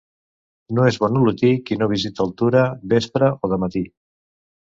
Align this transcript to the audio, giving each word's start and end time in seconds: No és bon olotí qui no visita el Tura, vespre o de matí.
No 0.77 0.85
és 0.91 0.95
bon 1.01 1.19
olotí 1.19 1.51
qui 1.67 1.77
no 1.81 1.89
visita 1.91 2.25
el 2.27 2.33
Tura, 2.41 2.63
vespre 2.95 3.31
o 3.35 3.51
de 3.55 3.63
matí. 3.65 3.85